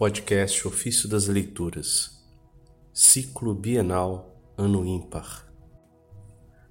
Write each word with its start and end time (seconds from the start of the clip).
Podcast 0.00 0.66
Ofício 0.66 1.06
das 1.06 1.26
Leituras, 1.26 2.24
Ciclo 2.90 3.54
Bienal, 3.54 4.34
Ano 4.56 4.82
Ímpar. 4.82 5.46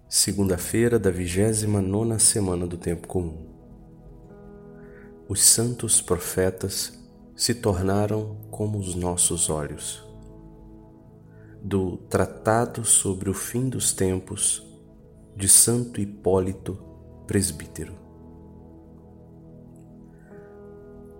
Segunda-feira 0.09 0.97
da 0.97 1.11
vigésima 1.11 1.79
nona 1.79 2.17
semana 2.17 2.65
do 2.65 2.75
Tempo 2.75 3.07
Comum. 3.07 3.45
Os 5.27 5.43
santos 5.43 6.01
profetas 6.01 6.99
se 7.35 7.53
tornaram 7.53 8.35
como 8.49 8.79
os 8.79 8.95
nossos 8.95 9.47
olhos. 9.47 10.03
Do 11.61 11.97
Tratado 12.09 12.83
sobre 12.83 13.29
o 13.29 13.33
Fim 13.35 13.69
dos 13.69 13.93
Tempos, 13.93 14.65
de 15.35 15.47
Santo 15.47 16.01
Hipólito, 16.01 16.83
Presbítero. 17.27 18.08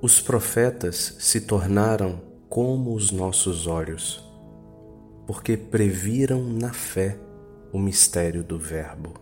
Os 0.02 0.22
profetas 0.22 1.18
se 1.20 1.42
tornaram 1.42 2.22
como 2.48 2.94
os 2.94 3.12
nossos 3.12 3.68
olhos, 3.68 4.24
porque 5.28 5.58
previram 5.58 6.42
na 6.42 6.72
fé 6.72 7.20
o 7.74 7.78
mistério 7.78 8.42
do 8.42 8.58
Verbo. 8.58 9.14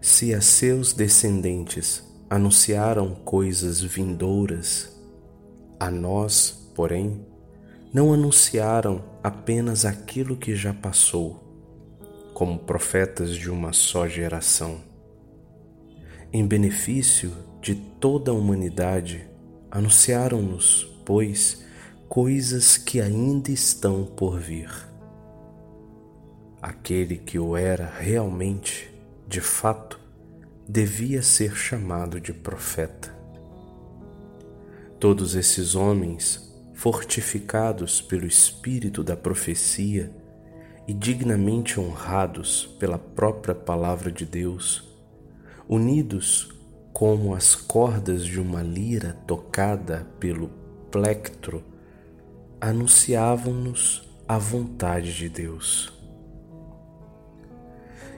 Se 0.00 0.34
a 0.34 0.40
seus 0.40 0.92
descendentes 0.92 2.02
anunciaram 2.28 3.14
coisas 3.14 3.80
vindouras, 3.80 4.90
a 5.78 5.88
nós, 5.88 6.72
porém, 6.74 7.24
não 7.94 8.12
anunciaram 8.12 9.04
apenas 9.22 9.84
aquilo 9.84 10.36
que 10.36 10.56
já 10.56 10.74
passou, 10.74 11.40
como 12.34 12.58
profetas 12.58 13.36
de 13.36 13.48
uma 13.48 13.72
só 13.72 14.08
geração. 14.08 14.80
Em 16.32 16.44
benefício 16.44 17.49
de 17.60 17.74
toda 17.74 18.30
a 18.30 18.34
humanidade, 18.34 19.28
anunciaram-nos, 19.70 20.84
pois, 21.04 21.64
coisas 22.08 22.76
que 22.76 23.00
ainda 23.00 23.50
estão 23.50 24.04
por 24.04 24.38
vir. 24.38 24.70
Aquele 26.60 27.16
que 27.16 27.38
o 27.38 27.56
era 27.56 27.86
realmente, 27.86 28.92
de 29.28 29.40
fato, 29.40 30.00
devia 30.68 31.22
ser 31.22 31.54
chamado 31.54 32.20
de 32.20 32.32
profeta. 32.32 33.14
Todos 34.98 35.34
esses 35.34 35.74
homens, 35.74 36.50
fortificados 36.74 38.00
pelo 38.00 38.26
espírito 38.26 39.04
da 39.04 39.16
profecia 39.16 40.10
e 40.88 40.94
dignamente 40.94 41.78
honrados 41.78 42.66
pela 42.78 42.98
própria 42.98 43.54
palavra 43.54 44.10
de 44.10 44.24
Deus, 44.24 44.88
unidos 45.68 46.59
como 47.00 47.34
as 47.34 47.54
cordas 47.54 48.26
de 48.26 48.38
uma 48.38 48.62
lira 48.62 49.16
tocada 49.26 50.06
pelo 50.18 50.50
plectro, 50.90 51.64
anunciavam-nos 52.60 54.06
a 54.28 54.36
vontade 54.36 55.14
de 55.16 55.26
Deus. 55.26 55.90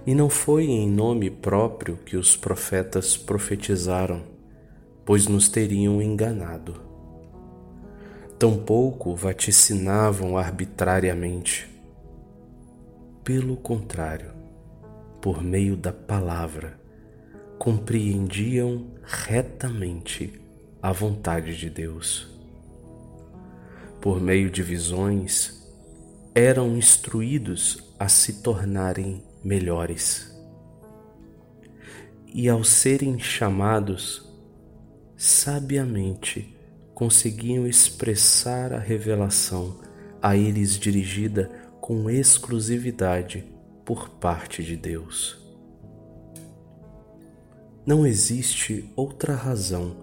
E 0.04 0.16
não 0.16 0.28
foi 0.28 0.64
em 0.64 0.90
nome 0.90 1.30
próprio 1.30 1.96
que 1.96 2.16
os 2.16 2.34
profetas 2.36 3.16
profetizaram, 3.16 4.24
pois 5.04 5.28
nos 5.28 5.48
teriam 5.48 6.02
enganado. 6.02 6.74
Tampouco 8.36 9.14
vaticinavam 9.14 10.36
arbitrariamente. 10.36 11.70
Pelo 13.22 13.56
contrário, 13.56 14.32
por 15.20 15.40
meio 15.40 15.76
da 15.76 15.92
palavra, 15.92 16.81
compreendiam 17.58 18.86
retamente 19.02 20.40
a 20.80 20.92
vontade 20.92 21.56
de 21.56 21.70
Deus. 21.70 22.28
Por 24.00 24.20
meio 24.20 24.50
de 24.50 24.62
visões, 24.62 25.62
eram 26.34 26.76
instruídos 26.76 27.92
a 27.98 28.08
se 28.08 28.42
tornarem 28.42 29.22
melhores. 29.44 30.34
E 32.34 32.48
ao 32.48 32.64
serem 32.64 33.18
chamados, 33.18 34.28
sabiamente 35.16 36.56
conseguiam 36.94 37.66
expressar 37.66 38.72
a 38.72 38.78
revelação 38.78 39.80
a 40.20 40.36
eles 40.36 40.78
dirigida 40.78 41.50
com 41.80 42.08
exclusividade 42.08 43.44
por 43.84 44.08
parte 44.08 44.62
de 44.62 44.76
Deus. 44.76 45.41
Não 47.84 48.06
existe 48.06 48.88
outra 48.94 49.34
razão 49.34 49.96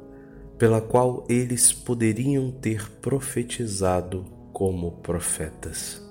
pela 0.58 0.82
qual 0.82 1.26
eles 1.30 1.72
poderiam 1.72 2.52
ter 2.52 2.92
profetizado 3.00 4.26
como 4.52 4.92
profetas. 4.98 6.02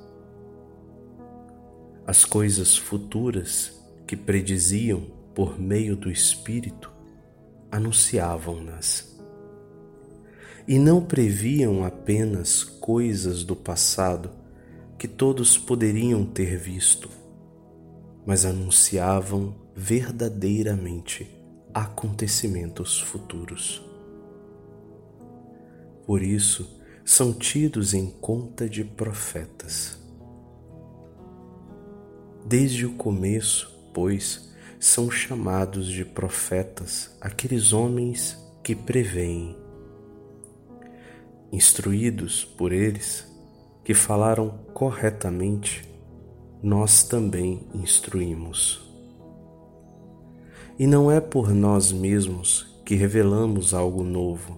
As 2.06 2.24
coisas 2.24 2.74
futuras 2.74 3.78
que 4.06 4.16
prediziam 4.16 5.02
por 5.34 5.60
meio 5.60 5.94
do 5.94 6.10
Espírito 6.10 6.90
anunciavam-nas. 7.70 9.20
E 10.66 10.78
não 10.78 11.02
previam 11.02 11.84
apenas 11.84 12.64
coisas 12.64 13.44
do 13.44 13.54
passado 13.54 14.30
que 14.98 15.06
todos 15.06 15.58
poderiam 15.58 16.24
ter 16.24 16.56
visto, 16.56 17.10
mas 18.24 18.46
anunciavam 18.46 19.54
verdadeiramente 19.76 21.37
acontecimentos 21.72 23.00
futuros. 23.00 23.82
Por 26.06 26.22
isso, 26.22 26.80
são 27.04 27.32
tidos 27.32 27.94
em 27.94 28.10
conta 28.10 28.68
de 28.68 28.84
profetas. 28.84 29.98
Desde 32.46 32.86
o 32.86 32.94
começo, 32.94 33.90
pois, 33.92 34.50
são 34.80 35.10
chamados 35.10 35.86
de 35.86 36.04
profetas 36.04 37.16
aqueles 37.20 37.72
homens 37.72 38.38
que 38.62 38.74
preveem. 38.74 39.56
Instruídos 41.50 42.44
por 42.44 42.72
eles, 42.72 43.26
que 43.84 43.94
falaram 43.94 44.50
corretamente, 44.72 45.88
nós 46.62 47.02
também 47.02 47.66
instruímos. 47.74 48.87
E 50.78 50.86
não 50.86 51.10
é 51.10 51.20
por 51.20 51.52
nós 51.52 51.90
mesmos 51.90 52.80
que 52.84 52.94
revelamos 52.94 53.74
algo 53.74 54.04
novo, 54.04 54.56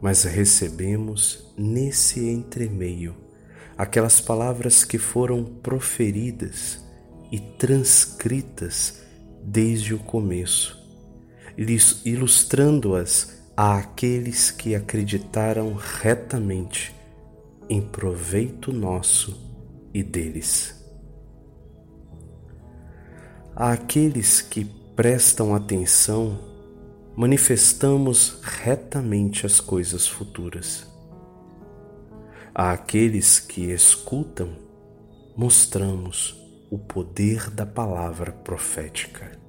mas 0.00 0.24
recebemos 0.24 1.52
nesse 1.58 2.26
entremeio 2.26 3.14
aquelas 3.76 4.18
palavras 4.18 4.82
que 4.82 4.96
foram 4.96 5.44
proferidas 5.44 6.82
e 7.30 7.38
transcritas 7.38 9.02
desde 9.42 9.94
o 9.94 9.98
começo, 9.98 10.78
ilustrando-as 12.04 13.42
àqueles 13.54 14.50
que 14.50 14.74
acreditaram 14.74 15.74
retamente 15.74 16.94
em 17.68 17.82
proveito 17.82 18.72
nosso 18.72 19.38
e 19.92 20.02
deles. 20.02 20.74
Àqueles 23.54 24.40
que 24.40 24.79
prestam 24.94 25.54
atenção, 25.54 26.38
manifestamos 27.16 28.40
retamente 28.42 29.46
as 29.46 29.60
coisas 29.60 30.06
futuras. 30.06 30.86
Àqueles 32.54 33.38
que 33.40 33.70
escutam, 33.70 34.50
mostramos 35.36 36.36
o 36.70 36.78
poder 36.78 37.48
da 37.50 37.64
palavra 37.64 38.32
profética. 38.32 39.39